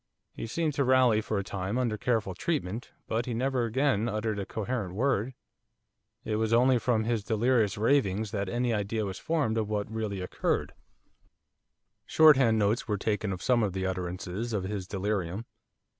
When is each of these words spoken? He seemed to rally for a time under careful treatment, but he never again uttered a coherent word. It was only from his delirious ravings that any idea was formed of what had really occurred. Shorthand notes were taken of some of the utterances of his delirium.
He 0.33 0.47
seemed 0.47 0.73
to 0.73 0.83
rally 0.83 1.21
for 1.21 1.37
a 1.37 1.43
time 1.43 1.77
under 1.77 1.95
careful 1.95 2.33
treatment, 2.33 2.89
but 3.05 3.27
he 3.27 3.35
never 3.35 3.65
again 3.65 4.09
uttered 4.09 4.39
a 4.39 4.47
coherent 4.47 4.95
word. 4.95 5.35
It 6.25 6.37
was 6.37 6.51
only 6.51 6.79
from 6.79 7.03
his 7.03 7.23
delirious 7.23 7.77
ravings 7.77 8.31
that 8.31 8.49
any 8.49 8.73
idea 8.73 9.05
was 9.05 9.19
formed 9.19 9.59
of 9.59 9.69
what 9.69 9.89
had 9.89 9.95
really 9.95 10.19
occurred. 10.19 10.73
Shorthand 12.07 12.57
notes 12.57 12.87
were 12.87 12.97
taken 12.97 13.31
of 13.31 13.43
some 13.43 13.61
of 13.61 13.73
the 13.73 13.85
utterances 13.85 14.53
of 14.53 14.63
his 14.63 14.87
delirium. 14.87 15.45